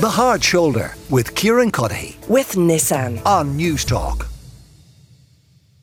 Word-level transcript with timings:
The 0.00 0.08
Hard 0.08 0.42
Shoulder 0.42 0.94
with 1.10 1.34
Kieran 1.34 1.70
Cuddihy 1.70 2.26
with 2.26 2.52
Nissan. 2.52 3.20
on 3.26 3.58
Newstalk. 3.58 4.26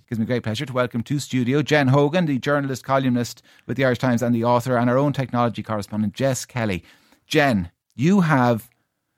Gives 0.09 0.17
me 0.17 0.25
great 0.25 0.42
pleasure 0.42 0.66
to 0.66 0.74
welcome 0.74 1.04
to 1.04 1.20
studio 1.20 1.61
Jen 1.61 1.90
Hogan, 1.90 2.25
the 2.25 2.40
journalist, 2.40 2.83
columnist 2.83 3.43
with 3.67 3.77
the 3.77 3.85
Irish 3.85 4.00
Times 4.00 4.24
and 4.24 4.33
the 4.33 4.43
author, 4.43 4.75
and 4.75 4.90
our 4.90 4.98
own 4.98 5.14
technology 5.14 5.61
correspondent, 5.61 6.16
Jess 6.16 6.45
Kelly. 6.45 6.83
Jen, 7.27 7.69
you 7.95 8.21
have 8.21 8.71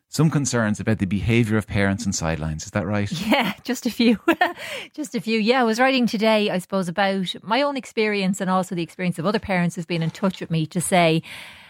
some 0.10 0.32
concerns 0.32 0.80
about 0.80 0.98
the 0.98 1.06
behaviour 1.06 1.56
of 1.56 1.68
parents 1.68 2.04
and 2.04 2.14
sidelines. 2.16 2.66
Is 2.66 2.72
that 2.72 2.86
right? 2.86 3.10
Yeah, 3.12 3.54
just 3.64 3.86
a 3.86 3.92
few. 3.92 4.20
just 4.94 5.14
a 5.14 5.22
few. 5.22 5.40
Yeah, 5.40 5.62
I 5.62 5.64
was 5.64 5.80
writing 5.80 6.08
today, 6.08 6.50
I 6.50 6.58
suppose, 6.58 6.88
about 6.88 7.36
my 7.44 7.62
own 7.62 7.78
experience 7.78 8.42
and 8.42 8.50
also 8.50 8.74
the 8.74 8.82
experience 8.82 9.20
of 9.20 9.28
other 9.28 9.40
parents 9.40 9.76
who've 9.76 9.88
been 9.88 10.02
in 10.02 10.10
touch 10.10 10.42
with 10.42 10.50
me 10.50 10.66
to 10.66 10.82
say 10.82 11.22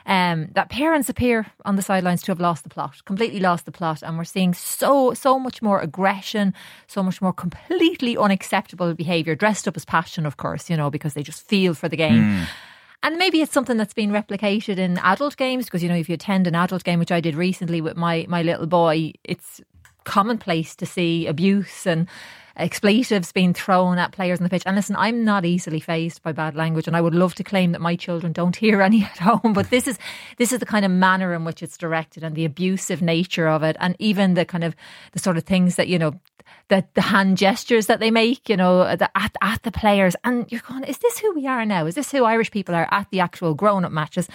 um, 0.05 0.47
that 0.53 0.69
parents 0.69 1.09
appear 1.09 1.47
on 1.65 1.75
the 1.75 1.81
sidelines 1.81 2.21
to 2.23 2.31
have 2.31 2.39
lost 2.39 2.63
the 2.63 2.69
plot, 2.69 3.03
completely 3.03 3.41
lost 3.41 3.65
the 3.65 3.73
plot, 3.73 4.01
and 4.01 4.17
we're 4.17 4.23
seeing 4.23 4.53
so 4.53 5.13
so 5.13 5.37
much 5.37 5.61
more 5.61 5.81
aggression, 5.81 6.53
so 6.87 7.03
much 7.03 7.21
more 7.21 7.33
completely 7.33 8.17
unacceptable 8.17 8.93
behaviour, 8.93 9.35
dressed 9.35 9.67
up 9.67 9.75
as 9.75 9.83
passion, 9.83 10.25
of 10.25 10.37
course, 10.37 10.69
you 10.69 10.77
know, 10.77 10.89
because 10.89 11.13
they 11.13 11.23
just 11.23 11.45
feel 11.45 11.73
for 11.73 11.89
the 11.89 11.97
game. 11.97 12.47
And 13.01 13.17
maybe 13.17 13.41
it's 13.41 13.53
something 13.53 13.77
that's 13.77 13.93
been 13.93 14.11
replicated 14.11 14.77
in 14.77 14.97
adult 14.99 15.37
games 15.37 15.65
because 15.65 15.81
you 15.81 15.89
know 15.89 15.95
if 15.95 16.09
you 16.09 16.15
attend 16.15 16.47
an 16.47 16.55
adult 16.55 16.83
game, 16.83 16.99
which 16.99 17.11
I 17.11 17.21
did 17.21 17.35
recently 17.35 17.81
with 17.81 17.95
my 17.95 18.25
my 18.27 18.41
little 18.43 18.67
boy, 18.67 19.13
it's 19.23 19.61
commonplace 20.03 20.75
to 20.75 20.85
see 20.85 21.27
abuse 21.27 21.85
and 21.85 22.07
expletives 22.59 23.31
being 23.31 23.53
thrown 23.53 23.97
at 23.97 24.11
players 24.11 24.39
on 24.39 24.43
the 24.43 24.49
pitch. 24.49 24.63
And 24.65 24.75
listen, 24.75 24.95
I'm 24.97 25.23
not 25.23 25.45
easily 25.45 25.79
phased 25.79 26.21
by 26.21 26.33
bad 26.33 26.55
language, 26.55 26.87
and 26.87 26.95
I 26.95 27.01
would 27.01 27.15
love 27.15 27.33
to 27.35 27.43
claim 27.43 27.71
that 27.71 27.81
my 27.81 27.95
children 27.95 28.33
don't 28.33 28.55
hear 28.65 28.81
any 28.81 29.03
at 29.03 29.17
home. 29.17 29.53
But 29.53 29.69
this 29.69 29.87
is 29.87 29.97
this 30.37 30.51
is 30.51 30.59
the 30.59 30.65
kind 30.65 30.85
of 30.85 30.91
manner 30.91 31.33
in 31.33 31.45
which 31.45 31.63
it's 31.63 31.77
directed, 31.77 32.23
and 32.23 32.35
the 32.35 32.45
abusive 32.45 33.01
nature 33.01 33.47
of 33.47 33.63
it, 33.63 33.77
and 33.79 33.95
even 33.99 34.33
the 34.33 34.45
kind 34.45 34.63
of 34.63 34.75
the 35.13 35.19
sort 35.19 35.37
of 35.37 35.43
things 35.43 35.75
that 35.75 35.87
you 35.87 35.97
know. 35.97 36.19
The, 36.69 36.85
the 36.93 37.01
hand 37.01 37.37
gestures 37.37 37.87
that 37.87 37.99
they 37.99 38.11
make, 38.11 38.47
you 38.47 38.55
know, 38.55 38.95
the, 38.95 39.09
at, 39.17 39.35
at 39.41 39.63
the 39.63 39.71
players. 39.71 40.15
And 40.23 40.45
you're 40.51 40.61
going, 40.67 40.83
is 40.83 40.99
this 40.99 41.17
who 41.17 41.33
we 41.33 41.47
are 41.47 41.65
now? 41.65 41.87
Is 41.87 41.95
this 41.95 42.11
who 42.11 42.25
Irish 42.25 42.51
people 42.51 42.75
are 42.75 42.87
at 42.91 43.09
the 43.09 43.19
actual 43.21 43.55
grown 43.55 43.85
up 43.85 43.91
matches? 43.91 44.27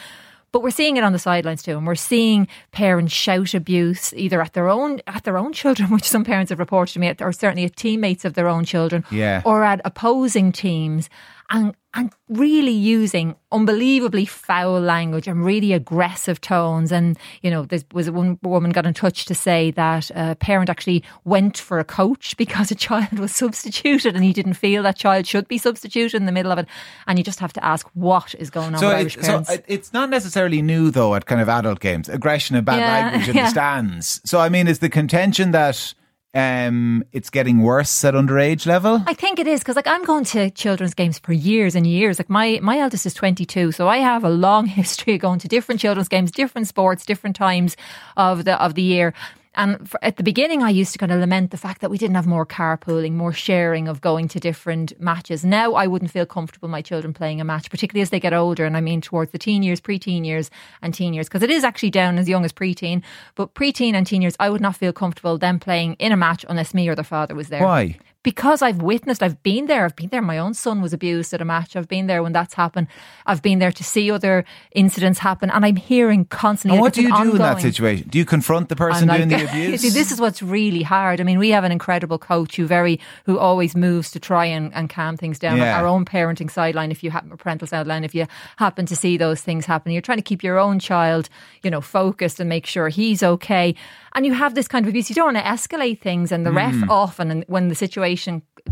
But 0.51 0.62
we're 0.62 0.71
seeing 0.71 0.97
it 0.97 1.03
on 1.05 1.12
the 1.12 1.19
sidelines 1.19 1.65
too, 1.65 1.77
and 1.77 1.84
we're 1.84 1.97
seeing 1.97 2.47
parents 2.71 3.12
shout 3.12 3.55
abuse 3.55 4.12
either 4.15 4.41
at 4.41 4.53
their 4.53 4.69
own 4.69 5.01
at 5.09 5.25
their 5.25 5.37
own 5.37 5.53
children, 5.53 5.91
which 5.93 6.05
some 6.09 6.25
parents 6.25 6.51
have 6.51 6.61
reported 6.61 6.93
to 6.95 7.01
me, 7.01 7.12
or 7.21 7.33
certainly 7.33 7.65
at 7.65 7.75
teammates 7.77 8.25
of 8.25 8.34
their 8.34 8.47
own 8.49 8.65
children, 8.65 9.05
Yeah. 9.11 9.43
or 9.45 9.65
at 9.65 9.81
opposing 9.84 10.53
teams, 10.53 11.11
and 11.55 11.74
and 11.97 12.12
really 12.28 12.72
using 12.72 13.36
unbelievably 13.52 14.27
foul 14.27 14.80
language 14.80 15.28
and 15.28 15.44
really 15.44 15.72
aggressive 15.72 16.41
tones. 16.41 16.91
And 16.91 17.16
you 17.41 17.50
know, 17.52 17.64
there 17.66 17.78
was 17.92 18.10
one 18.10 18.36
woman 18.42 18.72
got 18.72 18.84
in 18.84 18.94
touch 18.94 19.27
to 19.27 19.34
say 19.34 19.70
that 19.72 20.10
a 20.16 20.34
parent 20.34 20.69
actually 20.69 21.05
went 21.25 21.56
for 21.56 21.78
a 21.78 21.84
coach 21.84 22.36
because 22.44 22.72
a 22.72 22.75
child 22.75 23.19
was 23.20 23.34
substituted, 23.34 24.16
and 24.16 24.25
he 24.25 24.32
didn't 24.32 24.55
feel 24.55 24.82
that 24.82 24.97
child 24.97 25.27
should 25.27 25.47
be 25.47 25.56
substituted 25.56 26.16
in 26.16 26.27
the 26.27 26.32
middle 26.32 26.50
of 26.50 26.58
it. 26.58 26.66
And 27.06 27.19
you 27.19 27.25
just 27.25 27.38
have 27.38 27.52
to 27.52 27.64
ask 27.64 27.86
what 27.94 28.34
is 28.34 28.50
going 28.50 28.75
on 28.75 28.80
So, 28.80 28.88
with 28.88 28.97
it, 28.97 29.00
Irish 29.00 29.47
so 29.48 29.62
it's 29.69 29.92
not 29.92 30.10
necessarily 30.10 30.60
new 30.60 30.91
though 30.91 31.14
at 31.14 31.27
kind 31.27 31.41
of 31.41 31.48
adult 31.48 31.78
games. 31.78 32.08
Aggression 32.08 32.56
and 32.56 32.66
bad 32.66 32.80
Yeah, 32.80 32.91
language 32.92 33.28
in 33.30 33.36
yeah. 33.36 33.44
the 33.44 33.50
stands. 33.50 34.20
So 34.25 34.41
I 34.41 34.48
mean, 34.48 34.66
is 34.66 34.80
the 34.80 34.91
contention 34.91 35.52
that 35.52 35.94
um, 36.35 37.05
it's 37.13 37.31
getting 37.31 37.63
worse 37.63 38.05
at 38.05 38.15
underage 38.15 38.67
level? 38.67 39.03
I 39.07 39.15
think 39.15 39.39
it 39.39 39.47
is 39.47 39.61
because 39.61 39.77
like 39.77 39.87
I'm 39.87 40.05
going 40.05 40.25
to 40.25 40.51
children's 40.51 40.95
games 40.95 41.19
for 41.19 41.33
years 41.33 41.75
and 41.75 41.87
years. 41.87 42.19
Like 42.19 42.29
my 42.29 42.59
my 42.63 42.79
eldest 42.79 43.07
is 43.07 43.15
22, 43.15 43.73
so 43.73 43.89
I 43.89 43.99
have 43.99 44.25
a 44.25 44.31
long 44.31 44.67
history 44.81 45.15
of 45.15 45.21
going 45.21 45.39
to 45.41 45.49
different 45.49 45.81
children's 45.81 46.09
games, 46.09 46.31
different 46.31 46.67
sports, 46.67 47.07
different 47.07 47.37
times 47.37 47.77
of 48.17 48.45
the 48.45 48.61
of 48.62 48.75
the 48.75 48.83
year. 48.83 49.15
And 49.56 49.88
for, 49.88 50.02
at 50.05 50.16
the 50.16 50.22
beginning, 50.22 50.62
I 50.62 50.70
used 50.70 50.92
to 50.92 50.98
kind 50.98 51.12
of 51.12 51.20
lament 51.20 51.50
the 51.50 51.56
fact 51.56 51.80
that 51.80 51.91
we 51.91 51.98
didn't 51.98 52.16
have 52.16 52.27
more 52.27 52.47
carpooling, 52.47 53.12
more 53.12 53.33
sharing 53.33 53.88
of 53.88 54.00
going 54.00 54.28
to 54.28 54.41
different 54.41 54.98
matches. 55.00 55.44
Now 55.44 55.74
I 55.74 55.86
wouldn't 55.86 56.10
feel 56.10 56.26
comfortable 56.26 56.69
my 56.69 56.82
children 56.82 57.15
playing 57.15 57.41
a 57.41 57.44
match, 57.44 57.70
particularly 57.70 58.03
as 58.03 58.10
they 58.10 58.20
get 58.20 58.32
older. 58.32 58.64
And 58.64 58.76
I 58.76 58.81
mean 58.81 59.00
towards 59.00 59.32
the 59.32 59.38
teen 59.38 59.62
years, 59.62 59.81
preteen 59.81 60.25
years, 60.25 60.50
and 60.82 60.93
teen 60.93 61.14
years, 61.14 61.28
because 61.28 61.43
it 61.43 61.50
is 61.50 61.64
actually 61.64 61.91
down 61.91 62.19
as 62.19 62.28
young 62.28 62.44
as 62.44 62.53
preteen. 62.53 63.03
But 63.34 63.54
preteen 63.54 63.94
and 63.94 64.06
teen 64.06 64.22
years, 64.22 64.37
I 64.41 64.50
would 64.50 64.60
not 64.60 64.76
feel 64.76 64.93
comfortable 64.93 65.38
them 65.38 65.59
playing 65.59 65.94
in 65.94 66.12
a 66.12 66.16
match 66.16 66.44
unless 66.48 66.75
me 66.75 66.88
or 66.88 66.94
their 66.94 67.04
father 67.04 67.34
was 67.34 67.48
there 67.48 67.62
Why? 67.62 67.98
Because 68.25 68.62
I've 68.62 68.83
witnessed, 68.83 69.23
I've 69.23 69.41
been 69.45 69.67
there, 69.67 69.85
I've 69.85 69.95
been 69.95 70.09
there. 70.09 70.23
My 70.23 70.39
own 70.39 70.55
son 70.55 70.81
was 70.83 70.93
abused 70.93 71.33
at 71.35 71.41
a 71.41 71.45
match. 71.45 71.77
I've 71.77 71.87
been 71.87 72.09
there 72.09 72.23
when 72.23 72.33
that's 72.33 72.55
happened. 72.55 72.89
I've 73.27 73.43
been 73.43 73.59
there 73.61 73.71
to 73.71 73.85
see 73.85 74.11
other 74.11 74.45
incidents 74.73 75.21
happen, 75.21 75.51
and 75.51 75.65
I'm 75.65 75.77
hearing 75.77 76.25
constantly. 76.25 76.79
And 76.79 76.83
what 76.83 76.95
do 76.95 77.03
you 77.03 77.15
do 77.15 77.33
in 77.33 77.39
that 77.39 77.61
situation? 77.61 78.09
Do 78.09 78.19
you 78.19 78.25
confront 78.25 78.71
the 78.71 78.77
person 78.77 79.09
I'm 79.11 79.29
doing 79.29 79.29
the 79.29 79.45
abuse? 79.51 79.83
See, 79.83 79.91
this 79.91 80.11
is 80.11 80.21
what's 80.21 80.43
really 80.43 80.83
hard. 80.83 81.21
I 81.21 81.25
mean, 81.25 81.39
we 81.39 81.51
have 81.51 81.65
an 81.65 81.71
incredible 81.73 82.19
coach 82.19 82.57
who 82.57 82.67
very 82.67 82.99
who 83.27 83.39
always 83.39 83.77
moves 83.77 84.11
to 84.12 84.19
try 84.21 84.47
and, 84.47 84.75
and 84.75 84.89
calm 84.89 85.17
things 85.17 85.39
down. 85.39 85.59
Yeah. 85.59 85.79
Our 85.79 85.87
own 85.87 86.05
parenting 86.06 86.51
sideline, 86.51 86.91
if 86.91 87.05
you 87.05 87.11
happen 87.11 87.37
parental 87.37 87.69
sideline, 87.69 88.05
if 88.05 88.15
you 88.15 88.27
happen 88.56 88.87
to 88.87 88.97
see 88.97 89.19
those 89.19 89.43
things 89.43 89.67
happen, 89.67 89.93
you're 89.93 90.03
trying 90.03 90.19
to 90.19 90.23
keep 90.23 90.43
your 90.43 90.59
own 90.59 90.79
child, 90.79 91.29
you 91.62 91.71
know, 91.71 91.83
focused 91.83 92.41
and 92.41 92.49
make 92.49 92.65
sure 92.65 92.89
he's 92.89 93.23
okay. 93.23 93.75
And 94.17 94.25
you 94.25 94.33
have 94.33 94.55
this 94.55 94.69
kind 94.69 94.87
of 94.87 94.89
abuse. 94.91 95.11
You 95.11 95.17
don't 95.17 95.35
want 95.35 95.39
to 95.39 95.43
escalate 95.43 96.01
things, 96.01 96.33
and 96.33 96.47
the 96.47 96.51
Mm. 96.51 96.56
ref 96.56 96.89
often, 96.91 97.31
and 97.33 97.45
when 97.49 97.69
the 97.69 97.75
situation 97.75 98.13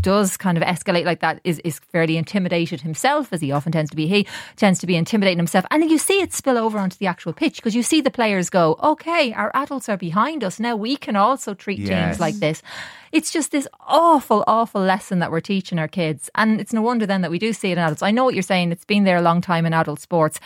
does 0.01 0.37
kind 0.37 0.57
of 0.57 0.63
escalate 0.63 1.05
like 1.05 1.19
that, 1.19 1.39
is 1.43 1.59
is 1.59 1.79
fairly 1.79 2.17
intimidated 2.17 2.81
himself, 2.81 3.31
as 3.31 3.41
he 3.41 3.51
often 3.51 3.71
tends 3.71 3.89
to 3.91 3.95
be. 3.95 4.07
He 4.07 4.27
tends 4.55 4.79
to 4.79 4.87
be 4.87 4.95
intimidating 4.95 5.37
himself, 5.37 5.65
and 5.71 5.89
you 5.89 5.97
see 5.97 6.21
it 6.21 6.33
spill 6.33 6.57
over 6.57 6.79
onto 6.79 6.97
the 6.97 7.07
actual 7.07 7.33
pitch 7.33 7.57
because 7.57 7.75
you 7.75 7.83
see 7.83 8.01
the 8.01 8.09
players 8.11 8.49
go, 8.49 8.77
"Okay, 8.81 9.33
our 9.33 9.51
adults 9.53 9.87
are 9.89 9.97
behind 9.97 10.43
us 10.43 10.59
now. 10.59 10.75
We 10.75 10.95
can 10.97 11.15
also 11.15 11.53
treat 11.53 11.79
Yes. 11.79 11.89
teams 11.89 12.19
like 12.19 12.39
this." 12.39 12.61
It's 13.11 13.31
just 13.31 13.51
this 13.51 13.67
awful, 13.87 14.43
awful 14.47 14.81
lesson 14.81 15.19
that 15.19 15.31
we're 15.31 15.39
teaching 15.41 15.77
our 15.77 15.87
kids, 15.87 16.29
and 16.33 16.59
it's 16.59 16.73
no 16.73 16.81
wonder 16.81 17.05
then 17.05 17.21
that 17.21 17.29
we 17.31 17.37
do 17.37 17.53
see 17.53 17.69
it 17.69 17.77
in 17.77 17.83
adults. 17.83 18.01
I 18.01 18.11
know 18.11 18.23
what 18.25 18.33
you're 18.33 18.41
saying; 18.41 18.71
it's 18.71 18.85
been 18.85 19.03
there 19.03 19.17
a 19.17 19.21
long 19.21 19.41
time 19.41 19.65
in 19.67 19.73
adult 19.73 19.99
sports, 19.99 20.39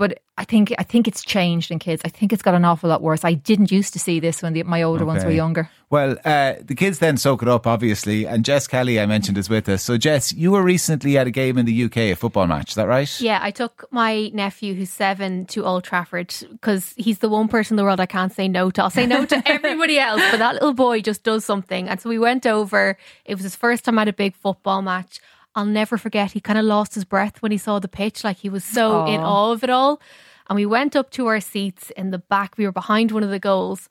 but 0.00 0.18
I 0.38 0.44
think 0.44 0.72
I 0.78 0.82
think 0.82 1.06
it's 1.06 1.22
changed 1.22 1.70
in 1.70 1.78
kids. 1.78 2.00
I 2.06 2.08
think 2.08 2.32
it's 2.32 2.40
got 2.40 2.54
an 2.54 2.64
awful 2.64 2.88
lot 2.88 3.02
worse. 3.02 3.22
I 3.22 3.34
didn't 3.34 3.70
used 3.70 3.92
to 3.92 3.98
see 3.98 4.18
this 4.18 4.40
when 4.42 4.54
the, 4.54 4.62
my 4.62 4.82
older 4.82 5.04
ones 5.04 5.26
were 5.26 5.30
younger. 5.30 5.68
Well, 5.90 6.16
uh, 6.24 6.54
the 6.58 6.74
kids 6.74 7.00
then 7.00 7.18
soak 7.18 7.42
it 7.42 7.48
up, 7.48 7.66
obviously. 7.66 8.26
And 8.26 8.42
Jess 8.42 8.66
Kelly, 8.66 8.98
I 8.98 9.04
mentioned, 9.04 9.36
is 9.36 9.50
with 9.50 9.68
us. 9.68 9.82
So, 9.82 9.98
Jess, 9.98 10.32
you 10.32 10.52
were 10.52 10.62
recently 10.62 11.18
at 11.18 11.26
a 11.26 11.30
game 11.30 11.58
in 11.58 11.66
the 11.66 11.84
UK, 11.84 11.96
a 11.96 12.14
football 12.14 12.46
match. 12.46 12.70
Is 12.70 12.74
that 12.76 12.88
right? 12.88 13.20
Yeah, 13.20 13.40
I 13.42 13.50
took 13.50 13.86
my 13.90 14.30
nephew 14.32 14.72
who's 14.72 14.88
seven 14.88 15.44
to 15.46 15.66
Old 15.66 15.84
Trafford 15.84 16.34
because 16.50 16.94
he's 16.96 17.18
the 17.18 17.28
one 17.28 17.48
person 17.48 17.74
in 17.74 17.76
the 17.76 17.84
world 17.84 18.00
I 18.00 18.06
can't 18.06 18.32
say 18.32 18.48
no 18.48 18.70
to. 18.70 18.84
I'll 18.84 18.88
say 18.88 19.04
no 19.04 19.26
to 19.26 19.42
everybody 19.46 19.98
else, 19.98 20.22
but 20.30 20.38
that 20.38 20.54
little 20.54 20.72
boy 20.72 21.02
just 21.02 21.24
does 21.24 21.44
something. 21.44 21.90
And 21.90 22.00
so 22.00 22.08
we 22.08 22.18
went 22.18 22.46
over. 22.46 22.96
It 23.26 23.34
was 23.34 23.42
his 23.42 23.56
first 23.56 23.84
time 23.84 23.98
at 23.98 24.08
a 24.08 24.14
big 24.14 24.34
football 24.34 24.80
match. 24.80 25.20
I'll 25.54 25.66
never 25.66 25.98
forget. 25.98 26.32
He 26.32 26.40
kind 26.40 26.58
of 26.58 26.64
lost 26.64 26.94
his 26.94 27.04
breath 27.04 27.42
when 27.42 27.52
he 27.52 27.58
saw 27.58 27.78
the 27.78 27.88
pitch. 27.88 28.22
Like 28.22 28.38
he 28.38 28.48
was 28.48 28.64
so 28.64 29.06
in 29.06 29.20
awe 29.20 29.52
of 29.52 29.64
it 29.64 29.70
all. 29.70 30.00
And 30.48 30.56
we 30.56 30.66
went 30.66 30.96
up 30.96 31.10
to 31.12 31.26
our 31.26 31.40
seats 31.40 31.90
in 31.90 32.10
the 32.10 32.18
back. 32.18 32.56
We 32.56 32.66
were 32.66 32.72
behind 32.72 33.12
one 33.12 33.22
of 33.22 33.30
the 33.30 33.38
goals. 33.38 33.88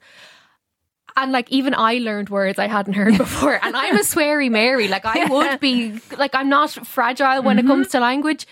And 1.16 1.32
like 1.32 1.50
even 1.50 1.74
I 1.74 1.98
learned 1.98 2.28
words 2.30 2.58
I 2.58 2.66
hadn't 2.66 2.94
heard 2.94 3.18
before. 3.18 3.58
And 3.62 3.76
I'm 3.76 3.96
a 3.96 4.00
sweary 4.00 4.50
Mary. 4.50 4.88
Like 4.88 5.04
I 5.04 5.24
would 5.30 5.60
be 5.60 5.98
like 6.16 6.34
I'm 6.34 6.48
not 6.48 6.70
fragile 6.70 7.42
when 7.42 7.58
it 7.58 7.66
comes 7.66 7.88
to 7.88 8.00
language. 8.00 8.46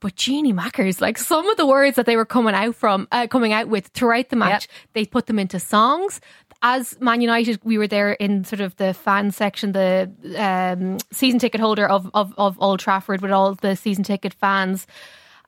But 0.00 0.16
Jeannie 0.16 0.52
Mackers, 0.52 1.00
like 1.00 1.16
some 1.16 1.48
of 1.48 1.56
the 1.56 1.64
words 1.64 1.94
that 1.94 2.06
they 2.06 2.16
were 2.16 2.26
coming 2.26 2.56
out 2.56 2.74
from, 2.74 3.06
uh, 3.12 3.28
coming 3.28 3.52
out 3.52 3.68
with 3.68 3.86
throughout 3.88 4.30
the 4.30 4.36
match, 4.36 4.66
they 4.94 5.04
put 5.04 5.26
them 5.26 5.38
into 5.38 5.60
songs. 5.60 6.20
As 6.62 6.98
Man 7.00 7.20
United, 7.20 7.60
we 7.64 7.76
were 7.76 7.88
there 7.88 8.12
in 8.12 8.44
sort 8.44 8.60
of 8.60 8.76
the 8.76 8.94
fan 8.94 9.32
section, 9.32 9.72
the 9.72 10.10
um, 10.38 10.98
season 11.10 11.40
ticket 11.40 11.60
holder 11.60 11.86
of, 11.86 12.08
of 12.14 12.32
of 12.38 12.56
Old 12.60 12.80
Trafford 12.80 13.20
with 13.20 13.32
all 13.32 13.54
the 13.54 13.74
season 13.74 14.04
ticket 14.04 14.32
fans. 14.32 14.86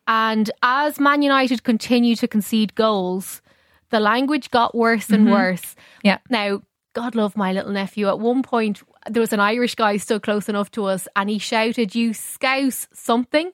And 0.06 0.50
as 0.62 1.00
Man 1.00 1.22
United 1.22 1.62
continued 1.62 2.18
to 2.18 2.28
concede 2.28 2.74
goals, 2.74 3.40
the 3.90 4.00
language 4.00 4.50
got 4.50 4.74
worse 4.74 5.08
and 5.10 5.30
worse. 5.30 5.76
Yeah. 6.02 6.18
Now, 6.28 6.62
God 6.94 7.14
love 7.14 7.36
my 7.36 7.52
little 7.52 7.72
nephew. 7.72 8.08
At 8.08 8.20
one 8.20 8.42
point, 8.42 8.82
there 9.08 9.20
was 9.20 9.32
an 9.32 9.40
Irish 9.40 9.74
guy 9.74 9.96
still 9.96 10.20
close 10.20 10.48
enough 10.48 10.70
to 10.72 10.84
us, 10.84 11.08
and 11.16 11.30
he 11.30 11.38
shouted, 11.38 11.94
You 11.94 12.12
scouse 12.12 12.86
something. 12.92 13.52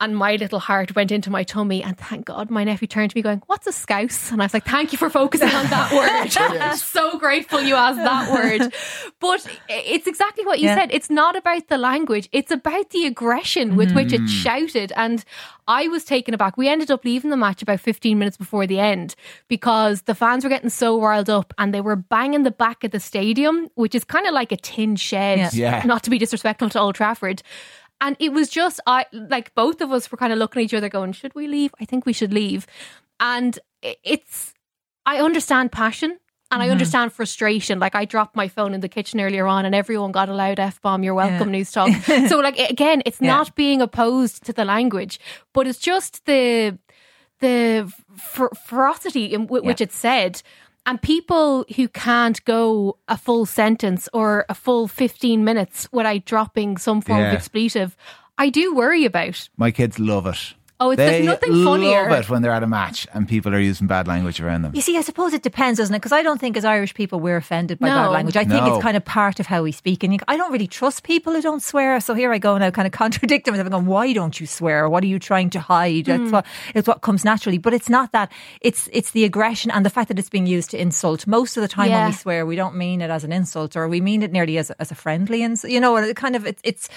And 0.00 0.16
my 0.16 0.36
little 0.36 0.60
heart 0.60 0.94
went 0.94 1.10
into 1.10 1.28
my 1.28 1.42
tummy. 1.42 1.82
And 1.82 1.98
thank 1.98 2.26
God 2.26 2.50
my 2.50 2.62
nephew 2.62 2.86
turned 2.86 3.10
to 3.10 3.16
me 3.18 3.22
going, 3.22 3.42
What's 3.46 3.66
a 3.66 3.72
scouse? 3.72 4.30
And 4.30 4.40
I 4.40 4.44
was 4.44 4.54
like, 4.54 4.64
Thank 4.64 4.92
you 4.92 4.98
for 4.98 5.10
focusing 5.10 5.48
on 5.48 5.66
that 5.70 5.92
word. 6.62 6.76
So 6.76 7.18
grateful 7.18 7.60
you 7.60 7.74
asked 7.74 7.98
that 7.98 8.30
word. 8.60 8.72
But 9.18 9.44
it's 9.68 10.06
exactly 10.06 10.44
what 10.46 10.60
you 10.60 10.66
Yeah. 10.66 10.76
said. 10.76 10.90
It's 10.92 11.10
not 11.10 11.34
about 11.34 11.66
the 11.68 11.78
language, 11.78 12.28
it's 12.32 12.52
about 12.52 12.90
the 12.90 13.06
aggression 13.06 13.74
with 13.76 13.92
which 13.92 14.08
Mm-hmm. 14.08 14.24
it 14.24 14.28
shouted. 14.28 14.92
And 14.94 15.24
I 15.66 15.88
was 15.88 16.04
taken 16.04 16.32
aback. 16.32 16.56
We 16.56 16.68
ended 16.68 16.90
up 16.92 17.04
leaving 17.04 17.30
the 17.30 17.36
match 17.36 17.60
about 17.60 17.80
15 17.80 18.18
minutes 18.18 18.36
before 18.36 18.66
the 18.68 18.78
end 18.78 19.16
because 19.48 20.02
the 20.02 20.14
fans 20.14 20.44
were 20.44 20.50
getting 20.50 20.70
so 20.70 21.00
riled 21.00 21.28
up 21.28 21.52
and 21.58 21.74
they 21.74 21.80
were 21.80 21.96
banging 21.96 22.44
the 22.44 22.50
back 22.52 22.84
of 22.84 22.92
the 22.92 23.00
stadium, 23.00 23.68
which 23.74 23.94
is 23.94 24.04
kind 24.04 24.26
of 24.26 24.32
like 24.32 24.52
a 24.52 24.56
tin 24.56 24.94
shed, 24.96 25.38
Yeah. 25.38 25.50
Yeah. 25.52 25.82
not 25.84 26.04
to 26.04 26.10
be 26.10 26.18
disrespectful 26.18 26.70
to 26.70 26.78
Old 26.80 26.94
Trafford. 26.94 27.42
And 28.00 28.16
it 28.20 28.32
was 28.32 28.48
just, 28.48 28.80
I 28.86 29.06
like 29.12 29.54
both 29.54 29.80
of 29.80 29.90
us 29.92 30.10
were 30.10 30.18
kind 30.18 30.32
of 30.32 30.38
looking 30.38 30.60
at 30.60 30.64
each 30.66 30.74
other 30.74 30.88
going, 30.88 31.12
should 31.12 31.34
we 31.34 31.46
leave? 31.48 31.72
I 31.80 31.84
think 31.84 32.06
we 32.06 32.12
should 32.12 32.32
leave. 32.32 32.66
And 33.20 33.58
it's, 33.82 34.54
I 35.06 35.18
understand 35.20 35.72
passion. 35.72 36.10
And 36.50 36.62
Mm-hmm. 36.62 36.62
I 36.62 36.70
understand 36.70 37.12
frustration. 37.12 37.78
Like 37.78 37.94
I 37.94 38.06
dropped 38.06 38.34
my 38.34 38.48
phone 38.48 38.72
in 38.72 38.80
the 38.80 38.88
kitchen 38.88 39.20
earlier 39.20 39.46
on, 39.46 39.66
and 39.66 39.74
everyone 39.74 40.12
got 40.12 40.30
a 40.30 40.34
loud 40.34 40.58
f 40.58 40.80
bomb. 40.80 41.02
You're 41.02 41.12
welcome, 41.12 41.50
news 41.50 41.70
talk. 41.76 41.92
so, 42.28 42.38
like 42.38 42.58
again, 42.58 43.02
it's 43.04 43.20
Yeah. 43.20 43.36
not 43.36 43.54
being 43.54 43.82
opposed 43.82 44.46
to 44.46 44.54
the 44.54 44.64
language, 44.64 45.20
but 45.52 45.66
it's 45.66 45.78
just 45.78 46.24
the 46.24 46.78
the 47.40 47.92
fer- 48.16 48.48
ferocity 48.66 49.26
in 49.34 49.42
w- 49.42 49.62
which 49.62 49.80
Yeah. 49.82 49.84
it's 49.84 49.96
said. 49.96 50.40
And 50.88 51.02
people 51.02 51.66
who 51.76 51.86
can't 51.86 52.42
go 52.46 52.96
a 53.08 53.18
full 53.18 53.44
sentence 53.44 54.08
or 54.14 54.46
a 54.48 54.54
full 54.54 54.88
15 54.88 55.44
minutes 55.44 55.86
without 55.92 56.24
dropping 56.24 56.78
some 56.78 57.02
form 57.02 57.18
Yeah. 57.20 57.28
of 57.28 57.34
expletive, 57.34 57.94
I 58.38 58.48
do 58.48 58.74
worry 58.74 59.04
about. 59.04 59.50
My 59.58 59.70
kids 59.70 59.98
love 59.98 60.26
it. 60.26 60.54
Oh, 60.80 60.92
it's- 60.92 61.10
there's 61.10 61.26
nothing 61.26 61.64
funnier. 61.64 62.08
love 62.08 62.20
it 62.26 62.30
when 62.30 62.40
they're 62.42 62.52
at 62.52 62.62
a 62.62 62.66
match 62.68 63.06
and 63.12 63.26
people 63.28 63.52
are 63.54 63.58
using 63.58 63.86
bad 63.88 64.06
language 64.06 64.40
around 64.40 64.62
them. 64.62 64.72
You 64.76 64.80
see, 64.80 64.96
I 64.96 65.00
suppose 65.00 65.32
it 65.32 65.42
depends, 65.42 65.78
doesn't 65.78 65.92
it? 65.94 65.98
Because 65.98 66.12
I 66.12 66.22
don't 66.22 66.38
think 66.40 66.56
as 66.56 66.64
Irish 66.64 66.94
people 66.94 67.18
we're 67.18 67.36
offended 67.36 67.80
by 67.80 67.88
bad 67.88 68.06
language. 68.10 68.36
I 68.36 68.44
think 68.44 68.64
No. 68.64 68.74
it's 68.76 68.82
kind 68.82 68.96
of 68.96 69.04
part 69.04 69.40
of 69.40 69.46
how 69.46 69.62
we 69.64 69.72
speak. 69.72 70.04
And 70.04 70.12
you, 70.12 70.20
I 70.28 70.36
don't 70.36 70.52
really 70.52 70.68
trust 70.68 71.02
people 71.02 71.32
who 71.32 71.42
don't 71.42 71.60
swear. 71.62 71.98
So 72.00 72.14
here 72.14 72.32
I 72.32 72.38
go 72.38 72.56
now, 72.58 72.70
kind 72.70 72.86
of 72.86 72.92
contradicting 73.04 73.52
myself. 73.52 73.66
I'm 73.66 73.72
going, 73.72 73.86
why 73.86 74.12
don't 74.12 74.38
you 74.38 74.46
swear? 74.46 74.88
What 74.88 75.02
are 75.02 75.08
you 75.08 75.18
trying 75.18 75.50
to 75.50 75.60
hide? 75.60 76.06
Hmm. 76.06 76.22
It's 76.22 76.32
what 76.32 76.46
it's 76.76 76.86
what 76.86 77.00
comes 77.02 77.24
naturally. 77.24 77.58
But 77.58 77.74
it's 77.74 77.88
not 77.88 78.12
that. 78.12 78.30
It's 78.60 78.88
it's 78.92 79.10
the 79.10 79.24
aggression 79.24 79.72
and 79.72 79.84
the 79.84 79.90
fact 79.90 80.08
that 80.08 80.18
it's 80.18 80.30
being 80.30 80.46
used 80.46 80.70
to 80.70 80.80
insult. 80.80 81.26
Most 81.26 81.56
of 81.56 81.62
the 81.62 81.68
time 81.68 81.88
Yeah. 81.88 82.02
when 82.02 82.10
we 82.10 82.14
swear, 82.14 82.46
we 82.46 82.54
don't 82.56 82.76
mean 82.76 83.00
it 83.00 83.10
as 83.10 83.24
an 83.24 83.32
insult, 83.32 83.76
or 83.76 83.88
we 83.88 84.00
mean 84.00 84.22
it 84.22 84.30
nearly 84.30 84.58
as 84.58 84.70
a, 84.70 84.80
as 84.80 84.92
a 84.92 84.94
friendly. 84.94 85.42
And 85.42 85.60
you 85.64 85.80
know, 85.80 85.96
and 85.96 86.06
it 86.06 86.14
kind 86.16 86.36
of 86.36 86.46
it's 86.46 86.60
it's 86.62 86.88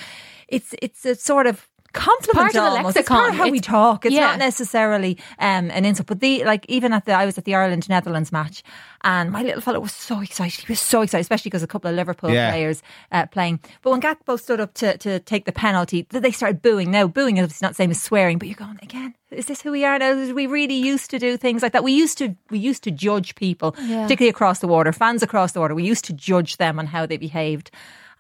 it's 0.48 0.76
it's 0.82 1.06
a 1.06 1.16
sort 1.16 1.48
of 1.48 1.68
compliment 1.94 2.54
part 2.54 2.56
of 2.56 2.72
the 2.74 2.78
almost. 2.78 2.98
It's 2.98 3.08
part 3.10 3.22
of 3.22 3.26
lexicon. 3.36 3.48
how 3.48 3.52
we 3.52 3.60
talk. 3.60 4.06
It's 4.06 4.14
yeah. 4.16 4.28
not 4.28 4.40
necessarily 4.40 5.18
um, 5.40 5.70
an 5.72 5.86
insult. 5.86 6.08
But 6.08 6.20
the 6.20 6.44
like 6.44 6.66
even 6.70 6.94
at 6.94 7.06
the 7.06 7.14
I 7.14 7.26
was 7.26 7.38
at 7.38 7.46
the 7.46 7.56
Ireland 7.56 7.88
Netherlands 7.90 8.32
match, 8.32 8.64
and 9.04 9.32
my 9.32 9.42
little 9.44 9.62
fellow 9.62 9.80
was 9.80 9.94
so 9.94 10.20
excited. 10.22 10.66
He 10.66 10.72
was 10.72 10.80
so 10.80 11.02
excited, 11.02 11.22
especially 11.22 11.50
because 11.50 11.64
a 11.64 11.68
couple 11.68 11.90
of 11.90 11.96
Liverpool 11.96 12.30
Yeah. 12.32 12.52
players 12.52 12.82
uh, 13.12 13.26
playing. 13.28 13.60
But 13.82 13.92
when 13.92 14.02
Gakpo 14.02 14.40
stood 14.40 14.60
up 14.60 14.74
to, 14.76 14.98
to 15.00 15.20
take 15.20 15.46
the 15.46 15.52
penalty, 15.52 16.06
they 16.10 16.32
started 16.32 16.62
booing. 16.62 16.92
Now 16.92 17.08
booing 17.08 17.38
is 17.38 17.44
obviously 17.44 17.66
not 17.66 17.72
the 17.72 17.76
same 17.76 17.92
as 17.92 18.02
swearing, 18.02 18.38
but 18.38 18.48
you're 18.48 18.56
going 18.56 18.80
again. 18.82 19.16
Is 19.32 19.46
this 19.46 19.62
who 19.62 19.72
we 19.72 19.86
are 19.86 19.98
now? 19.98 20.34
We 20.34 20.46
really 20.48 20.76
used 20.76 21.10
to 21.12 21.20
do 21.20 21.38
things 21.38 21.62
like 21.62 21.72
that. 21.72 21.84
We 21.84 21.94
used 21.94 22.18
to 22.18 22.36
we 22.50 22.60
used 22.60 22.84
to 22.84 22.92
judge 22.92 23.36
people, 23.36 23.76
Yeah. 23.80 24.04
particularly 24.04 24.30
across 24.30 24.60
the 24.60 24.68
water, 24.68 24.92
fans 24.92 25.24
across 25.24 25.54
the 25.54 25.60
water. 25.62 25.74
We 25.74 25.84
used 25.84 26.06
to 26.06 26.14
judge 26.14 26.58
them 26.58 26.78
on 26.80 26.88
how 26.88 27.06
they 27.06 27.18
behaved. 27.18 27.72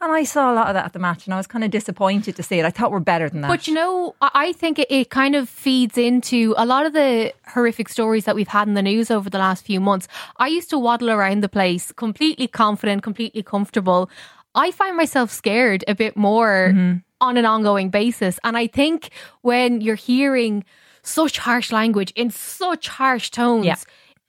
And 0.02 0.12
I 0.12 0.24
saw 0.24 0.52
a 0.52 0.56
lot 0.56 0.68
of 0.68 0.74
that 0.74 0.86
at 0.86 0.94
the 0.94 1.00
match, 1.00 1.28
and 1.28 1.34
I 1.34 1.38
was 1.38 1.46
kind 1.46 1.64
of 1.64 1.70
disappointed 1.70 2.36
to 2.36 2.42
see 2.44 2.58
it. 2.58 2.66
I 2.66 2.72
thought 2.72 2.92
we're 2.92 3.00
better 3.00 3.30
than 3.30 3.42
that. 3.42 3.48
But 3.50 3.68
you 3.68 3.74
know, 3.76 4.16
I 4.20 4.52
think 4.54 4.80
it, 4.80 4.88
it 4.90 5.10
kind 5.12 5.36
of 5.36 5.48
feeds 5.48 5.96
into 5.96 6.56
a 6.58 6.66
lot 6.66 6.88
of 6.88 6.94
the 6.94 7.32
horrific 7.48 7.88
stories 7.88 8.26
that 8.26 8.34
we've 8.36 8.48
had 8.48 8.68
in 8.68 8.74
the 8.74 8.82
news 8.82 9.12
over 9.12 9.30
the 9.30 9.38
last 9.38 9.64
few 9.64 9.80
months. 9.80 10.08
I 10.38 10.48
used 10.48 10.72
to 10.72 10.80
waddle 10.80 11.12
around 11.12 11.42
the 11.44 11.50
place 11.50 11.92
completely 11.92 12.48
confident, 12.48 13.04
completely 13.04 13.44
comfortable. 13.44 14.10
I 14.56 14.72
find 14.72 14.98
myself 14.98 15.30
scared 15.32 15.84
a 15.88 15.94
bit 15.96 16.18
more 16.18 16.72
Mm-hmm. 16.74 16.98
on 17.22 17.38
an 17.38 17.46
ongoing 17.46 17.90
basis. 17.92 18.40
And 18.44 18.58
I 18.58 18.66
think 18.68 19.12
when 19.42 19.82
you're 19.82 19.96
hearing 19.96 20.66
such 21.04 21.38
harsh 21.38 21.72
language 21.72 22.12
in 22.16 22.32
such 22.32 22.88
harsh 22.88 23.30
tones, 23.30 23.66
Yeah. 23.68 23.76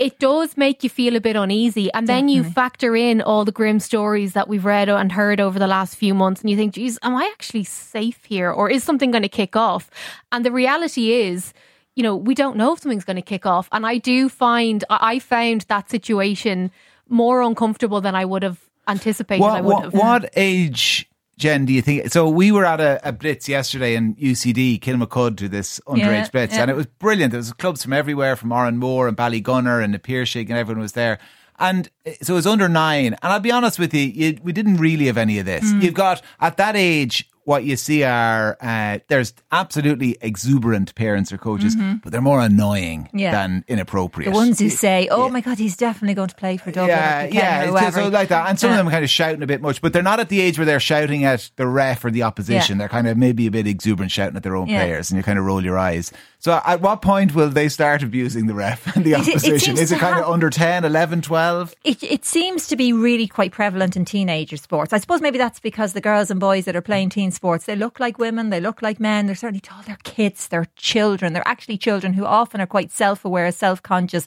It 0.02 0.18
does 0.18 0.56
make 0.56 0.82
you 0.82 0.90
feel 0.90 1.14
a 1.14 1.20
bit 1.20 1.36
uneasy. 1.36 1.88
And 1.92 2.08
then 2.08 2.28
you 2.28 2.42
factor 2.42 2.96
in 2.96 3.22
all 3.22 3.44
the 3.44 3.52
grim 3.52 3.78
stories 3.78 4.32
that 4.32 4.48
we've 4.48 4.64
read 4.64 4.88
and 4.88 5.12
heard 5.12 5.40
over 5.40 5.60
the 5.60 5.68
last 5.68 5.94
few 5.94 6.12
months, 6.12 6.40
and 6.40 6.50
you 6.50 6.56
think, 6.56 6.74
geez, 6.74 6.98
am 7.02 7.14
I 7.14 7.30
actually 7.32 7.62
safe 7.62 8.24
here? 8.24 8.50
Or 8.50 8.68
is 8.68 8.82
something 8.82 9.12
going 9.12 9.22
to 9.22 9.28
kick 9.28 9.54
off? 9.54 9.90
And 10.32 10.44
the 10.44 10.50
reality 10.50 11.12
is, 11.12 11.54
you 11.94 12.02
know, 12.02 12.16
we 12.16 12.34
don't 12.34 12.56
know 12.56 12.72
if 12.72 12.80
something's 12.80 13.04
going 13.04 13.14
to 13.14 13.22
kick 13.22 13.46
off. 13.46 13.68
And 13.70 13.86
I 13.86 13.98
do 13.98 14.28
find, 14.28 14.82
I 14.90 15.20
found 15.20 15.66
that 15.68 15.88
situation 15.88 16.72
more 17.08 17.40
uncomfortable 17.40 18.00
than 18.00 18.16
I 18.16 18.24
would 18.24 18.42
have 18.42 18.58
anticipated 18.88 19.44
I 19.44 19.60
What, 19.60 19.64
would 19.64 19.72
what, 19.72 19.84
have. 19.84 19.94
what 19.94 20.30
age, 20.34 21.08
Jen, 21.42 21.64
do 21.64 21.72
you 21.72 21.82
think? 21.82 22.12
So 22.12 22.28
we 22.28 22.52
were 22.52 22.64
at 22.64 22.80
a, 22.80 23.00
a 23.02 23.10
blitz 23.10 23.48
yesterday 23.48 23.96
in 23.96 24.14
UCD, 24.14 24.78
Kilmacud, 24.78 25.36
to 25.38 25.48
this 25.48 25.80
underage 25.88 25.98
Yeah, 25.98 26.28
blitz, 26.30 26.54
yeah. 26.54 26.62
and 26.62 26.70
it 26.70 26.76
was 26.76 26.86
brilliant. 26.86 27.32
There 27.32 27.38
was 27.38 27.52
clubs 27.52 27.82
from 27.82 27.92
everywhere, 27.92 28.36
from 28.36 28.50
Moore 28.50 29.08
and 29.08 29.16
Ballygunner 29.16 29.82
and 29.82 29.92
the 29.92 29.98
Piarsaigh, 29.98 30.42
and 30.42 30.52
everyone 30.52 30.80
was 30.80 30.92
there. 30.92 31.18
And 31.58 31.90
uh, 32.06 32.12
so 32.22 32.34
it 32.34 32.36
was 32.36 32.46
under 32.46 32.68
nine. 32.68 33.16
And 33.20 33.32
I'll 33.32 33.40
be 33.40 33.50
honest 33.50 33.80
with 33.80 33.92
you, 33.92 34.02
you 34.02 34.38
we 34.40 34.52
didn't 34.52 34.76
really 34.76 35.06
have 35.06 35.18
any 35.18 35.40
of 35.40 35.46
this. 35.46 35.64
Mm. 35.64 35.82
You've 35.82 35.94
got, 35.94 36.22
at 36.40 36.58
that 36.58 36.76
age, 36.76 37.28
what 37.44 37.64
you 37.64 37.76
see 37.76 38.04
are 38.04 38.56
uh, 38.60 38.98
there's 39.08 39.34
absolutely 39.50 40.16
exuberant 40.20 40.94
parents 40.94 41.32
or 41.32 41.38
coaches, 41.38 41.74
but 42.02 42.12
they're 42.12 42.20
more 42.20 42.40
annoying 42.40 43.02
Mm-hmm. 43.02 43.18
Yeah. 43.18 43.30
than 43.32 43.64
inappropriate. 43.68 44.30
the 44.32 44.36
ones 44.36 44.58
who 44.58 44.68
say, 44.70 45.08
"Oh 45.10 45.28
my 45.28 45.40
God, 45.40 45.58
he's 45.58 45.76
definitely 45.76 46.14
going 46.14 46.28
to 46.28 46.34
play 46.34 46.56
for 46.56 46.70
Dublin," 46.70 46.88
Yeah, 46.96 47.24
yeah, 47.24 47.60
or 47.60 47.62
it's- 47.64 47.70
whoever. 47.80 48.02
so 48.02 48.08
like 48.08 48.28
that. 48.28 48.48
And 48.48 48.58
some 48.58 48.70
of 48.70 48.76
them 48.76 48.88
are 48.88 48.90
kind 48.90 49.04
of 49.04 49.10
shouting 49.10 49.42
a 49.42 49.46
bit 49.46 49.60
much, 49.60 49.80
but 49.82 49.92
they're 49.92 50.02
not 50.02 50.20
at 50.20 50.28
the 50.28 50.40
age 50.40 50.58
where 50.58 50.66
they're 50.66 50.80
shouting 50.80 51.24
at 51.24 51.50
the 51.56 51.66
ref 51.66 52.04
or 52.04 52.10
the 52.10 52.22
opposition. 52.22 52.76
Yeah. 52.76 52.82
They're 52.82 52.88
kind 52.88 53.08
of 53.08 53.16
maybe 53.18 53.46
a 53.46 53.50
bit 53.50 53.66
exuberant 53.66 54.12
shouting 54.12 54.36
at 54.36 54.42
their 54.42 54.56
own 54.56 54.68
Yeah. 54.68 54.78
players, 54.82 55.10
and 55.10 55.16
you 55.18 55.22
kind 55.24 55.38
of 55.38 55.44
roll 55.44 55.64
your 55.64 55.78
eyes. 55.78 56.12
So 56.42 56.60
at 56.66 56.80
what 56.80 57.02
point 57.02 57.36
will 57.36 57.50
they 57.50 57.68
start 57.68 58.02
abusing 58.02 58.48
the 58.48 58.54
ref 58.54 58.96
and 58.96 59.04
the 59.04 59.12
It- 59.12 59.28
it 59.28 59.28
opposition? 59.36 59.78
Is 59.78 59.92
it 59.92 60.00
kind 60.00 60.18
of 60.18 60.28
under 60.28 60.50
10, 60.50 60.84
11, 60.84 61.22
12? 61.22 61.72
It, 61.84 62.02
it 62.02 62.24
seems 62.24 62.66
to 62.66 62.74
be 62.74 62.92
really 62.92 63.28
quite 63.28 63.52
prevalent 63.52 63.96
in 63.96 64.04
teenager 64.04 64.56
sports. 64.56 64.92
I 64.92 64.98
suppose 64.98 65.20
maybe 65.20 65.38
that's 65.38 65.60
because 65.60 65.92
the 65.92 66.00
girls 66.00 66.32
and 66.32 66.40
boys 66.40 66.64
that 66.64 66.74
are 66.74 66.82
playing 66.82 67.10
teen 67.10 67.30
sports, 67.30 67.66
they 67.66 67.76
look 67.76 68.00
like 68.00 68.18
women, 68.18 68.50
they 68.50 68.60
look 68.60 68.82
like 68.82 68.98
men, 68.98 69.26
they're 69.26 69.36
certainly 69.36 69.60
tall, 69.60 69.82
they're 69.86 69.96
kids, 70.02 70.48
they're 70.48 70.66
children. 70.74 71.32
They're 71.32 71.46
actually 71.46 71.78
children 71.78 72.12
who 72.12 72.24
often 72.24 72.60
are 72.60 72.66
quite 72.66 72.90
self 72.90 73.24
aware, 73.24 73.52
self 73.52 73.80
conscious. 73.80 74.26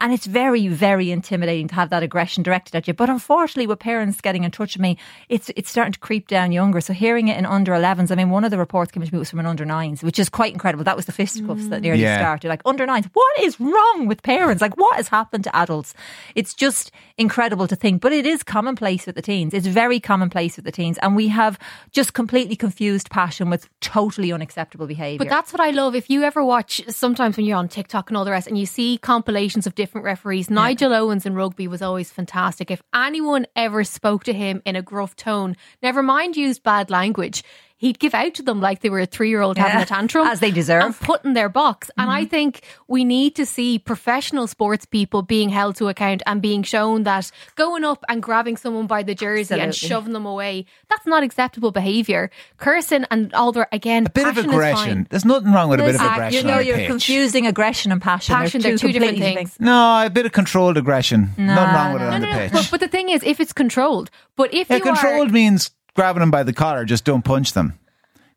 And 0.00 0.12
it's 0.12 0.26
very, 0.26 0.66
very 0.66 1.12
intimidating 1.12 1.68
to 1.68 1.76
have 1.76 1.90
that 1.90 2.02
aggression 2.02 2.42
directed 2.42 2.74
at 2.74 2.88
you. 2.88 2.94
But 2.94 3.08
unfortunately, 3.08 3.68
with 3.68 3.78
parents 3.78 4.20
getting 4.20 4.42
in 4.42 4.50
touch 4.50 4.74
with 4.74 4.82
me, 4.82 4.98
it's 5.28 5.48
it's 5.54 5.70
starting 5.70 5.92
to 5.92 6.00
creep 6.00 6.26
down 6.26 6.50
younger. 6.50 6.80
So 6.80 6.92
hearing 6.92 7.28
it 7.28 7.38
in 7.38 7.46
under 7.46 7.70
11s, 7.70 8.10
I 8.10 8.16
mean, 8.16 8.30
one 8.30 8.42
of 8.42 8.50
the 8.50 8.58
reports 8.58 8.90
came 8.90 9.04
to 9.04 9.12
me 9.12 9.18
was 9.20 9.30
from 9.30 9.38
an 9.38 9.46
under 9.46 9.64
9s, 9.64 10.02
which 10.02 10.18
is 10.18 10.28
quite 10.28 10.52
incredible. 10.52 10.82
That 10.82 10.96
was 10.96 11.06
the 11.06 11.12
fisticuffs 11.54 11.70
that 11.70 11.82
nearly 11.82 12.02
Yeah. 12.02 12.18
started. 12.18 12.48
Like 12.48 12.62
under 12.64 12.86
9s, 12.86 13.08
what 13.12 13.40
is 13.40 13.60
wrong 13.60 14.06
with 14.06 14.22
parents? 14.22 14.60
Like 14.62 14.76
what 14.76 14.96
has 14.96 15.08
happened 15.08 15.44
to 15.44 15.56
adults? 15.56 15.94
It's 16.34 16.54
just 16.54 16.90
incredible 17.18 17.66
to 17.68 17.76
think. 17.76 18.00
But 18.00 18.12
it 18.12 18.26
is 18.26 18.42
commonplace 18.42 19.06
with 19.06 19.14
the 19.14 19.22
teens. 19.22 19.54
It's 19.54 19.66
very 19.66 20.00
commonplace 20.00 20.56
with 20.56 20.64
the 20.64 20.72
teens. 20.72 20.98
And 21.02 21.14
we 21.16 21.28
have 21.28 21.58
just 21.90 22.14
completely 22.14 22.56
confused 22.56 23.10
passion 23.10 23.50
with 23.50 23.68
totally 23.80 24.32
unacceptable 24.32 24.86
behaviour. 24.86 25.18
But 25.18 25.28
that's 25.28 25.52
what 25.52 25.60
I 25.60 25.70
love. 25.70 25.94
If 25.94 26.10
you 26.10 26.22
ever 26.22 26.44
watch, 26.44 26.80
sometimes 26.88 27.36
when 27.36 27.46
you're 27.46 27.58
on 27.58 27.68
TikTok 27.68 28.10
and 28.10 28.16
all 28.16 28.24
the 28.24 28.30
rest, 28.30 28.46
and 28.46 28.58
you 28.58 28.66
see 28.66 28.98
compilations 28.98 29.66
of 29.66 29.74
different 29.74 30.04
referees, 30.04 30.50
Nigel 30.50 30.92
Owens 30.94 31.26
in 31.26 31.34
rugby 31.34 31.68
was 31.68 31.82
always 31.82 32.10
fantastic. 32.10 32.70
If 32.70 32.82
anyone 32.94 33.46
ever 33.56 33.84
spoke 33.84 34.24
to 34.24 34.32
him 34.32 34.62
in 34.64 34.76
a 34.76 34.82
gruff 34.82 35.14
tone, 35.16 35.56
never 35.82 36.02
mind 36.02 36.36
used 36.36 36.62
bad 36.62 36.90
language, 36.90 37.42
he'd 37.82 37.98
give 37.98 38.14
out 38.14 38.32
to 38.32 38.42
them 38.42 38.60
like 38.60 38.80
they 38.80 38.88
were 38.88 39.00
a 39.00 39.06
three 39.06 39.28
year 39.28 39.42
old 39.42 39.58
having 39.58 39.82
a 39.82 39.84
tantrum. 39.84 40.26
as 40.26 40.38
they 40.38 40.52
deserve. 40.52 40.84
And 40.84 40.96
put 40.98 41.24
in 41.24 41.34
their 41.34 41.48
box. 41.48 41.90
And 41.98 42.08
I 42.08 42.22
mm-hmm. 42.22 42.30
think 42.30 42.62
we 42.86 43.04
need 43.04 43.34
to 43.36 43.44
see 43.44 43.78
professional 43.78 44.46
sports 44.46 44.86
people 44.86 45.22
being 45.22 45.48
held 45.48 45.76
to 45.76 45.88
account 45.88 46.22
and 46.24 46.40
being 46.40 46.62
shown 46.62 47.02
that 47.02 47.30
going 47.56 47.84
up 47.84 48.04
and 48.08 48.22
grabbing 48.22 48.56
someone 48.56 48.86
by 48.86 49.02
the 49.02 49.16
jersey 49.16 49.60
and 49.60 49.74
shoving 49.74 50.12
them 50.12 50.24
away, 50.24 50.64
that's 50.88 51.06
not 51.06 51.24
acceptable 51.24 51.72
behaviour. 51.72 52.30
Cursing 52.56 53.04
and 53.10 53.34
all 53.34 53.50
the, 53.50 53.68
again, 53.72 54.06
A 54.06 54.10
bit 54.10 54.28
of 54.28 54.38
aggression. 54.38 55.08
There's 55.10 55.24
nothing 55.24 55.52
wrong 55.52 55.68
with 55.68 55.80
a 55.80 55.82
bit 55.82 55.96
of 55.96 56.00
aggression. 56.00 56.46
You 56.46 56.52
know, 56.52 56.58
on 56.58 56.64
you're 56.64 56.76
pitch. 56.76 56.88
confusing 56.88 57.48
aggression 57.48 57.90
and 57.90 58.00
passion. 58.00 58.36
Passion, 58.36 58.62
they're 58.62 58.78
two 58.78 58.92
different 58.92 59.16
completely 59.16 59.34
things. 59.34 59.56
No, 59.58 60.06
a 60.06 60.10
bit 60.10 60.24
of 60.24 60.30
controlled 60.30 60.76
aggression. 60.76 61.30
nothing 61.36 61.74
wrong 61.74 61.92
with 61.94 62.02
it 62.02 62.04
no, 62.04 62.10
on 62.12 62.20
No, 62.20 62.26
the 62.28 62.32
no, 62.32 62.38
pitch. 62.38 62.52
But, 62.52 62.68
but 62.70 62.80
the 62.80 62.88
thing 62.88 63.08
is, 63.08 63.24
if 63.24 63.40
it's 63.40 63.52
controlled, 63.52 64.10
but 64.36 64.54
if 64.54 64.70
Yeah, 64.70 64.76
you 64.76 64.82
controlled 64.82 65.30
are, 65.30 65.32
means 65.32 65.72
grabbing 65.94 66.20
them 66.20 66.30
by 66.30 66.42
the 66.42 66.52
collar, 66.52 66.84
just 66.84 67.04
don't 67.04 67.24
punch 67.24 67.52
them. 67.52 67.78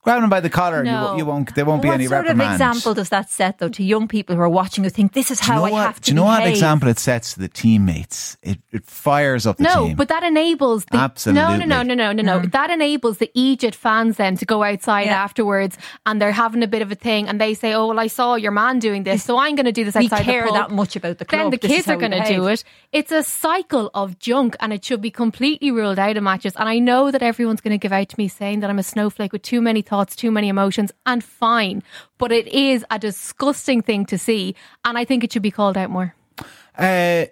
Grabbing 0.05 0.21
them 0.21 0.29
by 0.29 0.39
the 0.39 0.49
collar, 0.49 0.83
No. 0.83 1.03
won't- 1.03 1.17
you 1.17 1.25
won't. 1.25 1.55
There 1.55 1.65
won't 1.65 1.81
be 1.81 1.89
what 1.89 1.95
any 1.95 2.07
sort 2.07 2.21
reprimand. 2.25 2.49
of 2.49 2.53
example 2.53 2.93
does 2.93 3.09
that 3.09 3.29
set, 3.29 3.57
though, 3.59 3.67
to 3.69 3.83
young 3.83 4.07
people 4.07 4.35
who 4.37 4.41
are 4.41 4.47
watching 4.47 4.83
who 4.85 4.89
think 4.89 5.11
this 5.13 5.29
is 5.31 5.39
Do 5.41 5.47
you 5.47 5.53
how 5.53 5.59
know 5.59 5.65
I 5.65 5.71
what? 5.71 5.85
have 5.87 5.95
to 5.95 6.01
Do 6.01 6.11
you 6.11 6.15
know 6.15 6.23
what 6.23 6.47
example 6.47 6.87
it 6.89 6.99
sets 6.99 7.33
to 7.33 7.39
the 7.41 7.49
teammates? 7.49 8.37
It 8.41 8.59
it 8.71 8.85
fires 8.85 9.45
up 9.45 9.57
the 9.57 9.65
team. 9.65 9.73
no, 9.73 9.87
team. 9.87 9.95
but 9.97 10.07
that 10.07 10.23
enables 10.23 10.85
the 10.85 10.97
Absolutely. 10.97 11.41
no, 11.41 11.57
no, 11.57 11.81
no, 11.81 11.93
no, 11.95 12.11
no, 12.11 12.21
no, 12.21 12.39
no. 12.39 12.45
That 12.45 12.69
enables 12.69 13.17
the 13.17 13.29
Egypt 13.33 13.75
fans 13.75 14.17
then 14.17 14.37
to 14.37 14.45
go 14.45 14.63
outside 14.63 15.07
Mm. 15.07 15.11
Yeah. 15.11 15.23
afterwards, 15.23 15.77
and 16.05 16.21
they're 16.21 16.31
having 16.31 16.61
a 16.63 16.67
bit 16.67 16.81
of 16.81 16.91
a 16.91 16.95
thing, 16.95 17.27
and 17.27 17.41
they 17.41 17.53
say, 17.53 17.73
"Oh, 17.73 17.87
well, 17.87 17.99
I 17.99 18.07
saw 18.07 18.35
your 18.35 18.51
man 18.51 18.79
doing 18.79 19.03
this, 19.03 19.23
so 19.23 19.37
I'm 19.39 19.55
going 19.55 19.65
to 19.65 19.71
do 19.71 19.83
this 19.83 19.95
We 19.95 20.05
outside 20.05 20.23
care 20.23 20.45
pub." 20.45 20.53
that 20.55 20.71
much 20.71 20.95
about 20.95 21.17
the 21.17 21.25
club. 21.25 21.41
Then 21.41 21.49
the 21.51 21.57
This 21.57 21.71
kids 21.71 21.87
are 21.87 21.97
going 21.97 22.11
to 22.11 22.23
do 22.27 22.47
it. 22.47 22.63
It's 22.93 23.11
a 23.11 23.23
cycle 23.23 23.89
of 23.93 24.19
junk, 24.19 24.55
and 24.59 24.71
it 24.71 24.85
should 24.85 25.01
be 25.01 25.11
completely 25.11 25.71
ruled 25.71 25.97
out 25.99 26.15
of 26.17 26.23
matches. 26.23 26.53
And 26.57 26.69
I 26.69 26.77
know 26.79 27.09
that 27.11 27.23
everyone's 27.23 27.61
going 27.61 27.73
to 27.73 27.77
give 27.81 27.91
out 27.93 28.09
to 28.09 28.15
me 28.17 28.27
saying 28.27 28.59
that 28.59 28.69
I'm 28.69 28.79
a 28.79 28.83
snowflake 28.83 29.33
with 29.33 29.41
too 29.41 29.61
many 29.61 29.81
thoughts, 29.81 29.94
too 30.03 30.31
many 30.31 30.49
emotions, 30.49 30.91
and 31.05 31.23
fine. 31.23 31.83
But 32.17 32.31
it 32.31 32.47
is 32.47 32.83
a 32.91 32.99
disgusting 32.99 33.81
thing 33.81 34.05
to 34.07 34.17
see, 34.17 34.55
and 34.83 34.97
I 34.97 35.05
think 35.05 35.23
it 35.23 35.31
should 35.31 35.41
be 35.41 35.51
called 35.51 35.77
out 35.77 35.89
more. 35.89 36.13
Uh, 36.77 37.25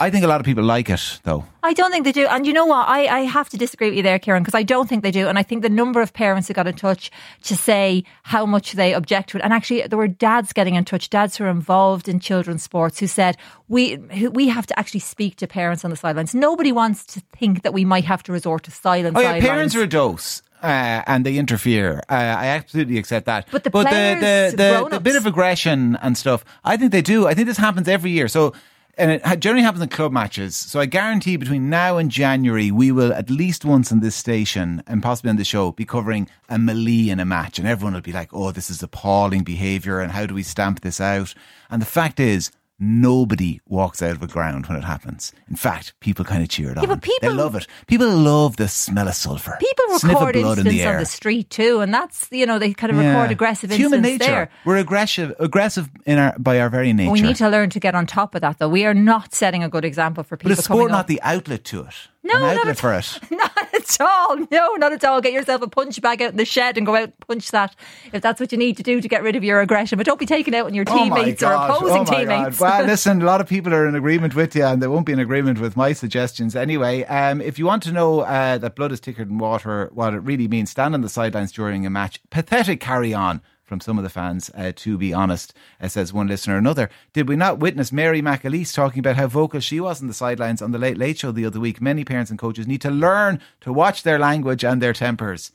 I 0.00 0.10
think 0.10 0.24
a 0.24 0.28
lot 0.28 0.38
of 0.38 0.46
people 0.46 0.62
like 0.62 0.88
it, 0.88 1.20
though. 1.24 1.44
I 1.64 1.72
don't 1.72 1.90
think 1.90 2.04
they 2.04 2.12
do. 2.12 2.24
And 2.28 2.46
you 2.46 2.52
know 2.52 2.66
what? 2.66 2.88
I, 2.88 3.06
I 3.08 3.20
have 3.22 3.48
to 3.48 3.56
disagree 3.56 3.88
with 3.88 3.96
you 3.96 4.02
there, 4.04 4.20
Kieran, 4.20 4.44
because 4.44 4.54
I 4.54 4.62
don't 4.62 4.88
think 4.88 5.02
they 5.02 5.10
do. 5.10 5.26
And 5.26 5.36
I 5.40 5.42
think 5.42 5.62
the 5.62 5.68
number 5.68 6.00
of 6.00 6.12
parents 6.12 6.46
who 6.46 6.54
got 6.54 6.68
in 6.68 6.76
touch 6.76 7.10
to 7.42 7.56
say 7.56 8.04
how 8.22 8.46
much 8.46 8.74
they 8.74 8.94
object 8.94 9.30
to 9.30 9.38
it. 9.38 9.42
And 9.42 9.52
actually, 9.52 9.82
there 9.88 9.98
were 9.98 10.06
dads 10.06 10.52
getting 10.52 10.76
in 10.76 10.84
touch, 10.84 11.10
dads 11.10 11.36
who 11.36 11.44
are 11.44 11.50
involved 11.50 12.08
in 12.08 12.20
children's 12.20 12.62
sports, 12.62 13.00
who 13.00 13.08
said, 13.08 13.36
we, 13.66 13.96
we 13.96 14.46
have 14.46 14.68
to 14.68 14.78
actually 14.78 15.00
speak 15.00 15.34
to 15.36 15.48
parents 15.48 15.84
on 15.84 15.90
the 15.90 15.96
sidelines. 15.96 16.32
Nobody 16.32 16.70
wants 16.70 17.04
to 17.06 17.20
think 17.36 17.64
that 17.64 17.74
we 17.74 17.84
might 17.84 18.04
have 18.04 18.22
to 18.22 18.32
resort 18.32 18.62
to 18.62 18.70
silence. 18.70 19.16
Oh, 19.18 19.20
yeah, 19.20 19.40
parents 19.40 19.74
are 19.74 19.82
a 19.82 19.88
dose. 19.88 20.42
Uh, 20.62 21.02
and 21.06 21.24
they 21.24 21.36
interfere. 21.38 22.02
Uh, 22.08 22.14
I 22.14 22.46
absolutely 22.48 22.98
accept 22.98 23.26
that. 23.26 23.46
But 23.50 23.62
the 23.62 23.70
but 23.70 23.84
the, 23.84 24.50
the, 24.56 24.56
the, 24.56 24.88
the 24.96 25.00
bit 25.00 25.14
of 25.14 25.24
aggression 25.24 25.96
and 26.02 26.18
stuff, 26.18 26.44
I 26.64 26.76
think 26.76 26.90
they 26.90 27.02
do. 27.02 27.28
I 27.28 27.34
think 27.34 27.46
this 27.46 27.58
happens 27.58 27.86
every 27.86 28.10
year. 28.10 28.26
So, 28.26 28.54
and 28.96 29.12
it 29.12 29.38
generally 29.38 29.62
happens 29.62 29.82
in 29.82 29.88
club 29.88 30.10
matches. 30.10 30.56
So 30.56 30.80
I 30.80 30.86
guarantee 30.86 31.36
between 31.36 31.70
now 31.70 31.96
and 31.98 32.10
January, 32.10 32.72
we 32.72 32.90
will 32.90 33.12
at 33.12 33.30
least 33.30 33.64
once 33.64 33.92
in 33.92 34.00
this 34.00 34.16
station 34.16 34.82
and 34.88 35.00
possibly 35.00 35.30
on 35.30 35.36
the 35.36 35.44
show 35.44 35.70
be 35.70 35.84
covering 35.84 36.28
a 36.48 36.58
melee 36.58 37.08
in 37.08 37.20
a 37.20 37.24
match, 37.24 37.60
and 37.60 37.68
everyone 37.68 37.94
will 37.94 38.00
be 38.00 38.12
like, 38.12 38.30
"Oh, 38.32 38.50
this 38.50 38.68
is 38.68 38.82
appalling 38.82 39.44
behaviour, 39.44 40.00
and 40.00 40.10
how 40.10 40.26
do 40.26 40.34
we 40.34 40.42
stamp 40.42 40.80
this 40.80 41.00
out?" 41.00 41.34
And 41.70 41.80
the 41.80 41.86
fact 41.86 42.18
is. 42.18 42.50
Nobody 42.80 43.60
walks 43.66 44.02
out 44.02 44.12
of 44.12 44.22
a 44.22 44.28
ground 44.28 44.66
when 44.66 44.78
it 44.78 44.84
happens. 44.84 45.32
In 45.50 45.56
fact, 45.56 45.94
people 45.98 46.24
kind 46.24 46.44
of 46.44 46.48
cheer 46.48 46.70
it 46.70 46.78
on. 46.78 46.86
but 46.86 47.04
they 47.20 47.28
love 47.28 47.56
it. 47.56 47.66
People 47.88 48.08
love 48.08 48.56
the 48.56 48.68
smell 48.68 49.08
of 49.08 49.14
sulphur. 49.14 49.56
People 49.58 49.98
Sniff 49.98 50.14
record 50.14 50.34
blood 50.34 50.58
in 50.58 50.66
on 50.86 50.98
the 50.98 51.04
street 51.04 51.50
too, 51.50 51.80
and 51.80 51.92
that's 51.92 52.28
you 52.30 52.46
know 52.46 52.60
they 52.60 52.72
kind 52.72 52.92
of 52.92 53.02
Yeah. 53.02 53.16
record 53.16 53.32
aggressive 53.32 53.70
It's 53.72 53.78
human 53.78 54.02
nature. 54.02 54.18
there. 54.18 54.50
We're 54.64 54.76
aggressive, 54.76 55.34
aggressive 55.40 55.90
in 56.06 56.18
our 56.18 56.38
by 56.38 56.60
our 56.60 56.68
very 56.70 56.92
nature. 56.92 57.10
We 57.10 57.20
need 57.20 57.36
to 57.36 57.48
learn 57.48 57.70
to 57.70 57.80
get 57.80 57.96
on 57.96 58.06
top 58.06 58.36
of 58.36 58.42
that, 58.42 58.58
though. 58.58 58.68
We 58.68 58.84
are 58.86 58.94
not 58.94 59.34
setting 59.34 59.64
a 59.64 59.68
good 59.68 59.84
example 59.84 60.22
for 60.22 60.36
people 60.36 60.54
but 60.54 60.64
coming 60.64 60.78
sport 60.82 60.90
not 60.92 61.08
the 61.08 61.20
outlet 61.22 61.64
to 61.64 61.82
it? 61.82 61.94
No, 62.24 62.38
not 62.38 62.68
at 62.68 62.78
for 62.78 62.92
it. 62.94 63.18
Not 63.30 63.74
at 63.74 64.00
all. 64.00 64.36
No, 64.50 64.74
not 64.74 64.92
at 64.92 65.04
all. 65.04 65.20
Get 65.20 65.32
yourself 65.32 65.62
a 65.62 65.68
punch 65.68 66.00
bag 66.02 66.20
out 66.20 66.32
in 66.32 66.36
the 66.36 66.44
shed 66.44 66.76
and 66.76 66.84
go 66.84 66.96
out 66.96 67.04
and 67.04 67.20
punch 67.26 67.52
that 67.52 67.76
if 68.12 68.20
that's 68.20 68.40
what 68.40 68.50
you 68.50 68.58
need 68.58 68.76
to 68.76 68.82
do 68.82 69.00
to 69.00 69.08
get 69.08 69.22
rid 69.22 69.36
of 69.36 69.44
your 69.44 69.60
aggression. 69.60 69.96
But 69.96 70.06
don't 70.06 70.18
be 70.18 70.26
taking 70.26 70.52
it 70.52 70.56
out 70.56 70.66
on 70.66 70.74
your 70.74 70.84
Oh 70.88 70.96
teammates 70.96 71.42
or 71.42 71.52
opposing 71.52 72.00
oh 72.00 72.04
teammates. 72.04 72.58
God. 72.58 72.60
Well, 72.60 72.84
listen, 72.86 73.22
a 73.22 73.24
lot 73.24 73.40
of 73.40 73.48
people 73.48 73.72
are 73.72 73.86
in 73.86 73.94
agreement 73.94 74.34
with 74.34 74.56
you, 74.56 74.64
and 74.64 74.82
they 74.82 74.88
won't 74.88 75.06
be 75.06 75.12
in 75.12 75.20
agreement 75.20 75.60
with 75.60 75.76
my 75.76 75.92
suggestions 75.92 76.56
anyway. 76.56 77.04
Um, 77.04 77.40
if 77.40 77.58
you 77.58 77.66
want 77.66 77.84
to 77.84 77.92
know 77.92 78.20
uh, 78.20 78.58
that 78.58 78.74
blood 78.74 78.90
is 78.90 79.00
thicker 79.00 79.24
than 79.24 79.38
water, 79.38 79.88
what 79.92 80.12
it 80.12 80.18
really 80.18 80.48
means, 80.48 80.70
stand 80.70 80.94
on 80.94 81.02
the 81.02 81.08
sidelines 81.08 81.52
during 81.52 81.86
a 81.86 81.90
match. 81.90 82.20
Pathetic 82.30 82.80
carry 82.80 83.14
on 83.14 83.40
from 83.68 83.80
some 83.80 83.98
of 83.98 84.04
the 84.04 84.10
fans, 84.10 84.50
uh, 84.54 84.72
to 84.74 84.96
be 84.96 85.12
honest, 85.12 85.52
uh, 85.80 85.88
says 85.88 86.12
one 86.12 86.26
listener. 86.26 86.54
or 86.54 86.58
Another, 86.58 86.88
did 87.12 87.28
we 87.28 87.36
not 87.36 87.58
witness 87.58 87.92
Mary 87.92 88.22
McAleese 88.22 88.74
talking 88.74 89.00
about 89.00 89.16
how 89.16 89.26
vocal 89.26 89.60
she 89.60 89.78
was 89.78 90.00
on 90.00 90.08
the 90.08 90.14
sidelines 90.14 90.62
on 90.62 90.72
the 90.72 90.78
Late 90.78 90.96
Late 90.96 91.18
Show 91.18 91.30
the 91.30 91.44
other 91.44 91.60
week? 91.60 91.80
Many 91.80 92.04
parents 92.04 92.30
and 92.30 92.38
coaches 92.38 92.66
need 92.66 92.80
to 92.80 92.90
learn 92.90 93.40
to 93.60 93.72
watch 93.72 94.02
their 94.02 94.18
language 94.18 94.64
and 94.64 94.80
their 94.80 94.94
tempers. 94.94 95.52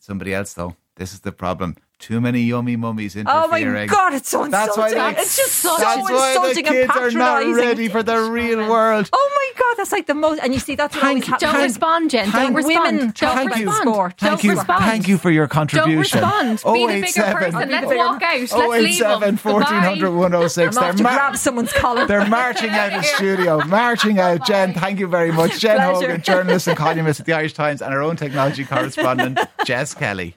Somebody 0.00 0.34
else, 0.34 0.52
though, 0.52 0.76
this 0.96 1.12
is 1.12 1.20
the 1.20 1.32
problem. 1.32 1.76
Too 1.98 2.20
many 2.20 2.42
yummy 2.42 2.76
mummies 2.76 3.16
Oh 3.26 3.48
my. 3.48 3.86
God, 3.86 4.14
it's 4.14 4.28
so 4.28 4.46
That's 4.46 4.76
why 4.76 4.88
insulting. 4.88 5.14
they- 5.16 5.20
It's 5.20 5.36
just 5.36 5.52
so 5.56 5.76
That's 5.78 6.08
why 6.08 6.28
insulting 6.28 6.64
the 6.64 6.70
kids 6.70 6.92
and 6.94 7.04
are 7.04 7.10
not 7.10 7.54
ready 7.56 7.88
for 7.88 8.04
the 8.04 8.20
real 8.30 8.68
world. 8.68 9.10
Oh 9.12 9.30
my 9.34 9.60
God, 9.60 9.74
that's 9.76 9.90
like 9.90 10.06
the 10.06 10.14
most. 10.14 10.38
And 10.40 10.54
you 10.54 10.60
see, 10.60 10.76
that's 10.76 10.94
what 10.94 11.02
Thank 11.02 11.28
always 11.28 11.42
happens. 11.42 11.52
Don't 11.52 11.62
respond, 11.62 12.10
Jen. 12.10 12.30
Don't 12.30 12.54
respond. 12.54 12.84
women 12.84 13.12
Don't 13.16 13.34
thank 13.34 13.54
respond. 13.54 13.82
Sport. 13.82 14.16
Don't 14.16 14.30
Thank 14.30 14.44
you, 14.44 14.50
respond. 14.52 14.84
thank 14.84 15.08
you 15.08 15.18
for 15.18 15.30
your 15.30 15.48
contribution. 15.48 16.20
Don't 16.20 16.50
respond. 16.52 16.74
Be 16.74 16.86
the 16.86 17.00
bigger 17.00 17.24
oh, 17.26 17.32
person. 17.34 17.68
Let's 17.68 17.86
walk 17.86 18.22
out. 18.22 18.40
Let's 18.40 18.52
oh, 18.52 18.68
leave 18.68 19.02
087 19.02 19.36
1400 19.36 20.10
106. 20.10 20.76
They're, 20.76 20.84
off 20.84 20.96
to 20.96 21.02
mar- 21.02 21.14
grab 21.14 21.36
someone's 21.36 21.72
collar. 21.72 22.06
they're 22.06 22.28
marching 22.28 22.70
out 22.70 22.92
of 22.92 23.02
the 23.02 23.08
studio, 23.16 23.64
marching 23.64 24.20
out. 24.20 24.46
Jen, 24.46 24.72
thank 24.72 25.00
you 25.00 25.08
very 25.08 25.32
much. 25.32 25.58
Jen 25.58 25.76
Pleasure. 25.76 26.06
Hogan, 26.06 26.22
journalist 26.22 26.68
and 26.68 26.76
columnist 26.78 27.20
at 27.20 27.26
the 27.26 27.32
Irish 27.32 27.54
Times, 27.54 27.82
and 27.82 27.92
our 27.92 28.02
own 28.02 28.14
technology 28.14 28.64
correspondent, 28.64 29.40
Jess 29.64 29.94
Kelly. 29.94 30.36